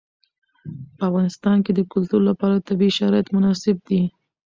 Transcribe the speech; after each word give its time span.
په 0.97 1.03
افغانستان 1.09 1.57
کې 1.65 1.71
د 1.75 1.79
کلتور 1.93 2.21
لپاره 2.29 2.65
طبیعي 2.67 2.91
شرایط 2.99 3.27
مناسب 3.35 3.75
دي. 3.89 4.01